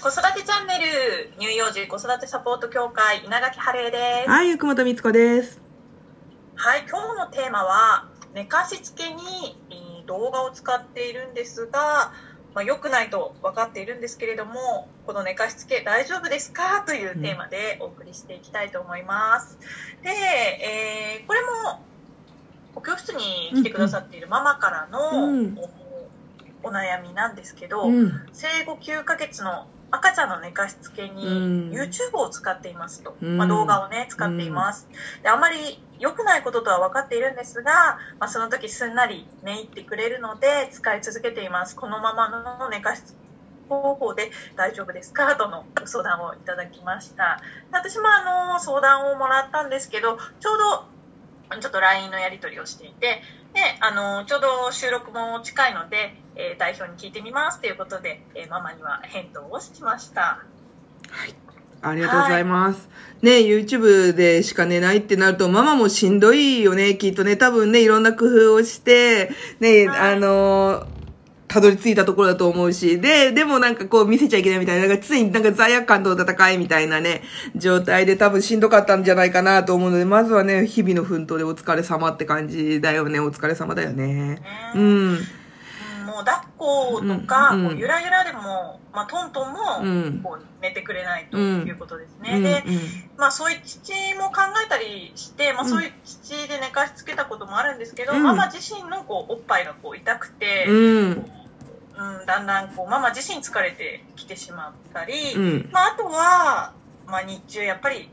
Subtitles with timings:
[0.00, 4.30] 子育てチャンネル乳幼児子育てサポート協会稲垣晴恵です。
[4.30, 5.60] はい、ゆくもとみつこです。
[6.54, 12.12] はい、今日のテーマは寝かしつけにえー動画を使っているんですが、
[12.54, 16.82] まあ、良くないと分かっているんですけれども、この寝かしつけ大丈夫ですか？
[16.86, 19.58] というテーマでお送りしていきたいと思います。
[20.02, 21.82] で、えーこれも
[22.74, 25.58] お教室に来てくださっているママからの
[26.62, 28.26] お悩みなんですけど、うん。
[28.32, 31.70] 生後9ヶ月の赤ちゃんの寝かしつけにうん。
[31.70, 33.38] YouTube を使っていますと、うん。
[33.38, 34.88] まあ、動画をね使っています、
[35.22, 35.56] であまり
[35.98, 37.72] 良くないこととは分かっているんですが、
[38.20, 41.74] まあ、その時すんなり寝入ってくれるので使い続けています。
[41.74, 43.18] このままの寝かしつけ
[43.68, 45.36] 方法で大丈夫ですか？
[45.36, 47.38] とのご相談をいただきました。
[47.70, 50.97] で私もあの相談をもらったんですけどちょうど
[51.60, 53.22] ちょっと LINE のやり取りをしていて
[53.54, 60.44] であのちょうど収録も近いので、えー代表に聞いてみますということで、えーママには返答をしました
[61.80, 62.88] ありがとうございます。
[63.22, 67.36] ね、YouTube でしか寝ないってなると、ママもしんどいよね、きっとね。
[67.36, 69.30] 多分ね、いろんな工夫をして、
[69.60, 70.97] ね、はいあのー
[71.48, 77.22] たどり着いたところだと思うし、で、でもなんかこう見せちゃいけないみたいな、なんかついになんか罪悪感と戦いみたいなね、
[77.56, 83.18] 状態で多分しんどかったんじゃないかなと思うので、まずはね、日々の奮闘でお疲れ様って感じだよね。
[83.18, 84.06] お疲れ様だよね。
[84.14, 84.42] ね
[84.74, 84.82] うん。
[84.82, 85.18] うん。
[86.06, 87.78] もう抱っことか、うん。
[87.78, 90.20] ゆらゆらでも、まあ、トントンも、うん。
[90.22, 92.42] こう寝てくれないということですね、うん。
[92.42, 92.78] で、うん。
[93.16, 95.68] まあ、そういう父も考えたりして、まあ、うん。
[95.68, 98.22] そういう父で寝かしつけたこともあるんですけど、うん。
[98.22, 100.66] ママ自身のこうおっぱいがこう痛くて、
[101.98, 102.20] うん。
[102.20, 105.68] うん、だんだんこうママ自身疲れてきてしまったり、うん。
[105.72, 106.72] まあ、あとは、
[107.06, 108.10] まあ、日中やっぱり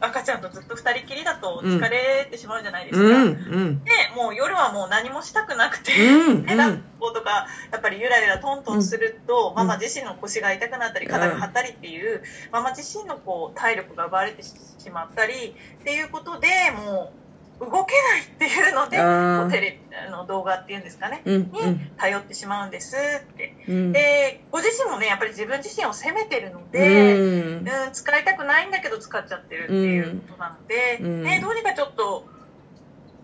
[0.00, 3.04] 赤ちゃんとずっと二人きりだと疲れてしまうじゃないですか。
[3.04, 3.12] うん。
[3.12, 3.84] うん。
[3.84, 17.22] でもう夜はもう何もしたくなくて、うん で抱っことかやっぱりゆらゆらトントンすると、んママ自身の腰が痛くなったり肩が張ったりっていう、ママ自身のこう体力が奪われてしまったりっていうことでもう
[17.60, 21.52] 動けないっていうのでテレビの動画っていうんですかね、うん。
[21.52, 23.54] に頼ってしまうんですって。
[23.68, 23.92] うん。
[23.92, 27.14] でご自身もねやっぱり自分自身を責めてるので。
[27.14, 32.26] うんうん、使いたくないんだけど使っちゃってるっていうことなので、うんね、どうにかちょっと、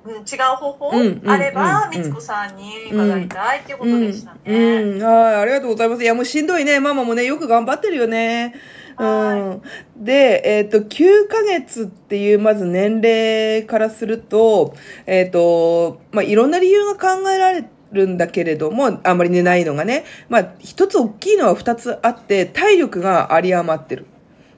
[0.05, 5.03] うん、違う方法うんあれば、うんみつこさんに伺いたいっていうことでしたね。
[5.03, 6.03] はい、ありがとうございます。
[6.03, 6.81] いや、もうしんどいね。
[6.81, 8.55] ママもね、よく頑張ってるよね。
[8.99, 9.63] うん。
[9.97, 14.75] で、えっ、と、9ヶ月っていう、まず年齢からすると、
[15.07, 20.05] えっ、と、まあ、いろんな理由が考えられるんだけれども、あんまり寝ないのがね。
[20.29, 24.07] まあ、一つ大きいのは二つあって、体力が有り余ってる。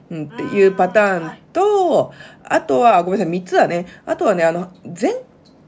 [0.09, 2.11] うん、っていうパターンと、
[2.43, 3.85] あとは、ごめんなさい、三つだね。
[4.05, 5.13] あとはね、あの、前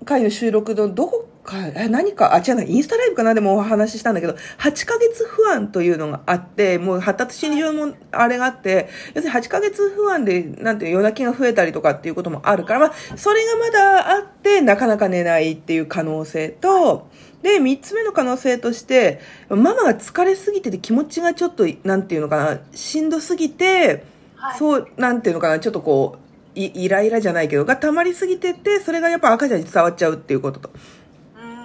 [0.04, 3.34] 回の収録のどこか、え何か、あ、違うな、インスタライブかな？
[3.34, 17.10] でもお話ししたんだけど、8ヶ月不安というのがあって、もう発達心理上のあれがあって、要するに8ヶ月不安で、なんていう、夜泣きが増えたりとかっていうこともあるから、まあ、それがまだあって、なかなか寝ないっていう可能性と、
[17.42, 24.58] で、三つ目の可能性として、ママが疲れすぎてて気持ちがちょっと、なんていうのかな、しんどすぎて、はい。
[24.58, 26.23] そう、なんていうのかな、ちょっとこう、い
[26.56, 30.70] イライラじゃないけど、が溜まりすぎてて、それがやっぱ赤ちゃんに伝わっちゃうっていうことと、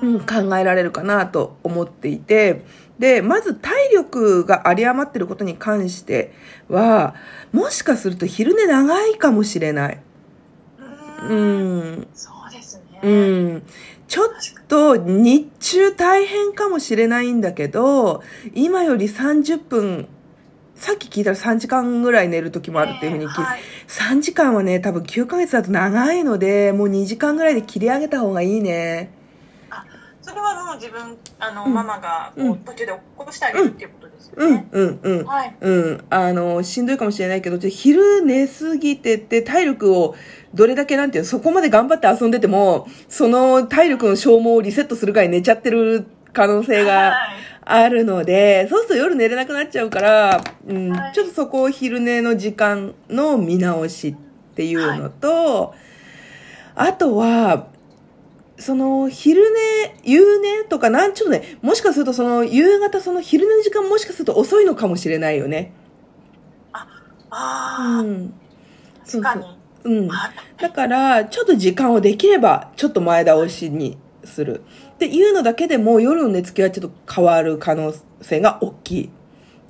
[0.03, 2.65] うんうん、考えられるかなと思っていて、
[2.99, 6.33] で、まず体力が有り余ってることに関して
[6.69, 7.15] は、
[7.53, 10.01] もしかすると昼寝長いかもしれない。
[11.23, 13.01] ううんん、そうですね。
[13.03, 13.63] うん。
[14.09, 14.29] ちょっ
[14.69, 18.23] と日中大変かもしれないんだけど、
[18.55, 20.09] 今より30分、
[20.79, 29.11] さっき聞いたら3時間ぐらい寝る時もあるっていうふうに聞いて、はい3時間はね、多分9ヶ月だと長いので、もう2時間ぐらいで切り上げた方がいいね。
[30.21, 35.25] それはもう自分、あの、うんママがこう途中で起こしてあげるっていうことですようんね。、うん、うん。
[35.25, 35.57] はい。
[35.59, 36.05] うん。
[36.11, 40.17] あの、しんどいかもしれないけど、昼寝すぎてて、体力を
[40.53, 54.15] どれだけなんていうの、そこまで頑張って遊んでても、その体力の消耗をリセットするぐらい寝ちゃってる可能性がはいあるので、そうすると夜寝れなくなっちゃうから、うん、はいちょっとそこを昼寝の時間の見直しっ
[54.55, 55.75] ていうのと、
[56.75, 57.67] あとは、
[58.59, 65.73] その、昼寝、夕寝とか、なんちゅうのね、もしかするとその、夕方その昼寝の時間もしかすると遅いのかもしれないよね。
[66.73, 66.87] あ
[67.31, 68.35] あ、うん。
[69.05, 69.45] 確かに。
[69.85, 70.11] うん。
[70.11, 73.99] あだから、ちょっと時間をできれば、ちょっと前倒しに
[74.29, 74.63] する。
[74.95, 79.11] っていうのだけでも、夜の寝つきはちょっと変わる可能性が大きい。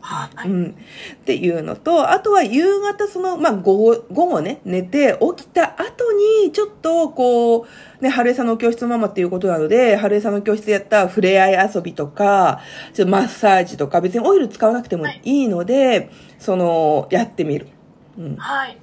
[0.01, 0.71] はいうん。
[0.71, 6.13] っていうのと、あとは夕方その、まあ午後、午後ね、寝て起きた後
[6.45, 7.67] に、ちょっとこ
[8.01, 12.61] う、ね、春江さんの教室のママっていうことなので、春江さんの教室でやった触れ合い遊びとか、
[12.95, 17.69] ちょっとマッサージとか、別にオイル使わなくてもいいので、その、やってみる。
[18.17, 18.37] うん。
[18.37, 18.79] はい。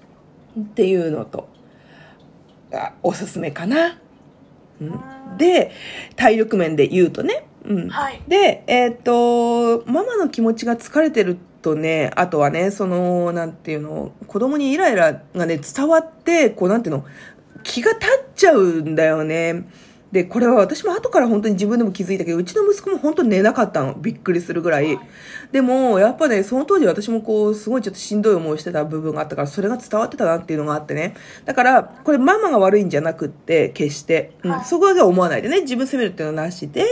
[0.60, 1.50] っていうのと、
[2.74, 4.00] あおすすめかな。
[4.82, 5.72] うん、で、
[6.16, 7.90] 体力面で言うとね、うん。
[7.90, 8.22] はい。
[8.28, 17.06] で、えっ、と、ママの気持ちが疲れてるとね、あとはね、その、なんていうの、子供にイライラがね、伝わって、こう、なんていうの、
[17.64, 19.68] 気が立っちゃうんだよね。
[20.16, 23.96] で、これは私も後から本当に自分でも気づいたけど、うちの息子も本当に寝なかったの。
[23.96, 24.98] びっくりするぐらい。
[25.52, 31.16] でも、やっぱね、その当時私もこう、すごいちょっとしんどい思いをしてた部分があったから、それが伝わってたなっていうのがあってね。
[31.44, 34.32] だから、これママが悪いんじゃなくって、決して。
[34.44, 36.86] うんはいそこだけは思わないでね、自分責めるっていうのはなしで、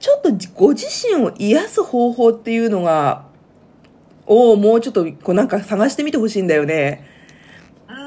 [0.00, 3.26] ちょっとご自身を癒す方法っていうのが、
[4.26, 7.06] をもうちょっと、こうなんか探してみてほしいんだよね。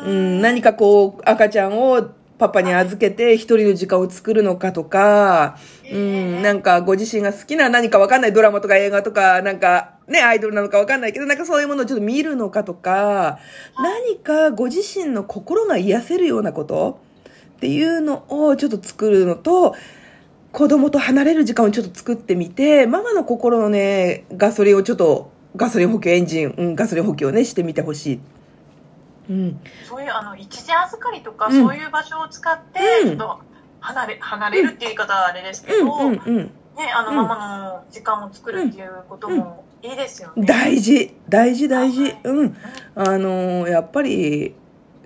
[0.06, 5.60] ううんん、何かこう、赤ちゃんをパパに預けて一人の時間を作るのかとか、
[5.92, 13.38] うん、なんかご自身が好きな何かわかんないドラマとか映画とか、なんかね、アイドルなのかわかんないけど、なんかそういうものをちょっと見るのかとか、
[13.78, 17.00] 何かご自身の心が癒せるようなこと
[17.58, 19.76] っていうのをちょっと作るのと、
[20.52, 28.20] 子供と離れる時間をちょっと作ってみて、ママの心のね、ガソリンをちょっと、ガソリン補給エンジン、うん、ガソリン補給をね、してみてほしい。
[29.32, 29.60] うん。
[29.88, 31.54] そういうあの一時預かりとか、うん。
[31.54, 33.08] そういう場所を使って、うん。
[33.10, 33.40] ちょっと
[33.80, 36.36] 離れ離れるっていう言い方はあれですけうど、ん、うん、うん。
[36.38, 36.52] ね、
[36.96, 37.16] あの、うん。
[37.16, 40.46] ママの時間を作るっていうこともいいですよね。
[40.46, 41.16] 大事。
[41.30, 42.04] 大事大事。
[42.04, 42.20] はい。
[42.26, 42.58] うん。
[42.96, 44.54] あのーやっぱり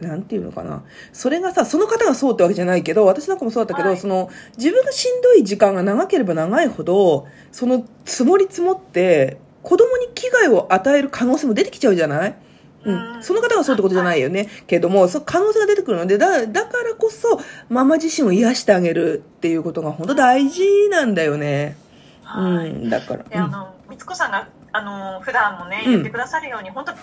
[0.02, 0.84] なんていうのかな。
[1.14, 3.98] それがさその方がそうってわけじゃないけど私なんかもそうだったけど、はい。
[3.98, 12.36] その自分がしんどい時間が長ければ長いほどその積もり積もって子供に危害を与える可能性も出てきちゃうじゃない？
[12.86, 14.48] うん、その方がそうってことじゃないよね。
[14.68, 21.78] けども、その可能性が出てくるので、だ、だからこそ、ママ自身を癒してあげるっていうことが本当大事なんだよね。
[22.24, 22.70] うはい。
[22.70, 23.24] ん、だから。
[23.24, 25.92] であのみつこさんがあの普段もねうん。
[25.92, 26.94] 言ってくださるように、本当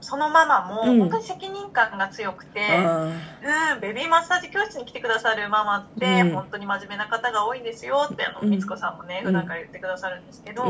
[0.00, 0.98] そのママもうん。
[0.98, 3.12] 本当に責任感が強くて、あ
[3.74, 6.30] うん、ベビーマッサージ教室に来てくださるママって、うん。
[6.32, 8.50] 本当に真面目な方が多いんですよってあの、うん。
[8.50, 10.64] みつこさんもね普段から言ってくださるんですけど、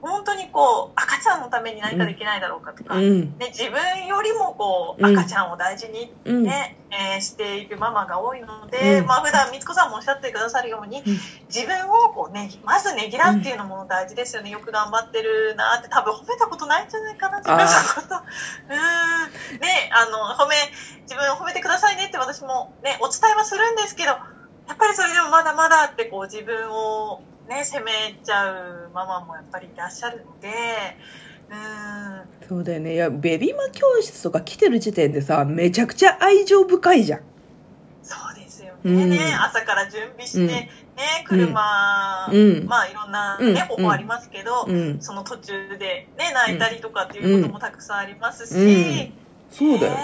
[0.00, 5.18] 本当にこう赤ちゃんのために何かできないだろうかとか、うん、ね、自分よりもこううん。
[5.18, 6.42] 赤ちゃんを大事に、うん。
[6.44, 9.06] ねえーしていくママが多いので、うん。
[9.06, 11.04] まあ普段みつこさんもおっしゃってくださるように、うん。
[11.48, 18.14] 自分をこう、ね、まずねぎらうっていうのも大事ですよね、よく頑張ってるなって多分褒めたことないんじゃないかな自分のこと
[18.72, 19.60] うん。
[19.60, 20.56] ねあの褒め
[21.02, 27.92] 自分を褒めてくださいねって私もねお伝えはするんですけどやっぱりそれでもまだまだってこう自分をね責め
[28.22, 30.48] ちゃうママもやっぱりいらっしゃるので
[31.50, 32.48] うん。
[32.48, 32.94] そうだよね。
[32.94, 37.20] いや、ベビーマ教室とか来てる時点でさ、めちゃくちゃ愛情深いじゃん。
[38.02, 39.10] そうですよね,、うん。
[39.10, 40.48] ね朝から準備して、うん。
[40.48, 40.70] ね
[41.26, 42.66] 車、うん。
[42.66, 43.54] まあいろんな、うん。
[43.54, 45.00] ね方法ありますけど、うん。
[45.00, 49.92] その途中で、ね、泣いたりとかっていうこともたくさんありますし、うんそうだよ。
[49.94, 49.98] ね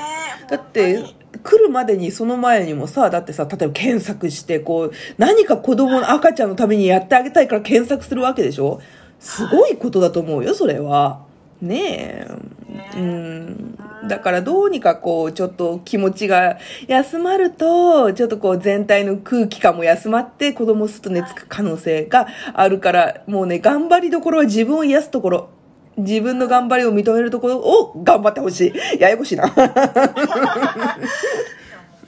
[0.48, 1.02] だって
[1.42, 8.80] 来るまでにその前にもさ、だってさ、例えば検索して、こう、何か子供の赤ちゃんのためにやってあげたいから検索するわけでしょ？
[9.20, 11.24] すごいことだと思うよ、それは。
[11.62, 12.26] ね
[12.94, 12.98] え。
[12.98, 13.78] うん。
[14.06, 16.58] だからどうにかこう、ちょっと気持ちが
[16.88, 25.48] 休まると、ちょっとこう全体の空気感も休まって子供すっと寝つく可能性があるから、もうね、頑張りどころは自分を癒すところ。
[25.96, 29.00] 自分の頑張りを認めるところを頑張ってほしい。
[29.00, 29.48] ややこしいな。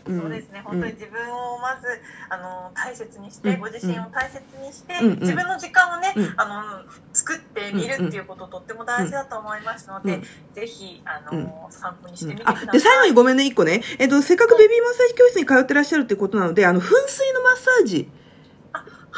[0.07, 0.63] そうですね、うん。
[0.63, 1.87] 本当に自分をまず
[2.29, 3.61] あの大切にして、うん。
[3.61, 5.21] ご自身を大切にして、うんうん。
[5.21, 6.35] 自分の時間をね、うん。
[6.37, 10.23] あの作ってみるっていうこととっても大事だと思いますので、うん。
[10.55, 12.73] ぜひあの、参考にしてみてくあださい。
[12.73, 18.09] で最後にごめんね一個ね、えっと、せっかくベビーマッサージ教室に通ってらっしゃるってことなのであの噴水のマッサージ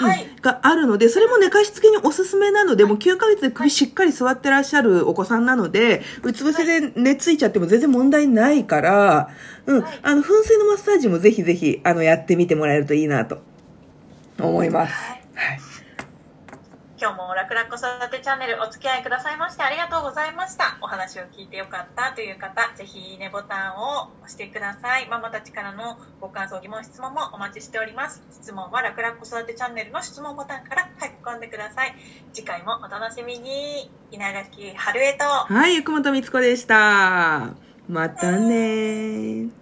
[0.06, 9.30] はい、があるのでそれも寝かしつけにおすすめなのでもう9ヶ月で首しっかり座ってらっしゃるお子さんなのでうつ伏せで寝ついちゃっても全然問題ないから、
[9.66, 9.82] うん。
[9.82, 10.00] はい。
[10.02, 13.38] あの噴水のマッサージもぜひぜひあのやってみてもらえるといいなと
[14.40, 14.92] 思います。
[14.94, 15.20] はい。
[15.34, 15.77] はい
[17.00, 20.78] 今日も楽々子育てチャンネルお付き合いくださいましてありがとうございました。
[20.82, 25.06] お話を聞いてよかったという方、ぜひいいねボタンを押してください。
[25.06, 28.20] ママたちからのご感想、疑問、質問もお待ちしております。
[28.32, 31.94] 質問は楽々子育てチャンネルの質問ボタンから書き込んでください。
[32.32, 33.88] 次回もお楽しみに。
[34.10, 37.50] 稲垣春江とはい、ゆくもとみつこでした。
[37.88, 39.58] またね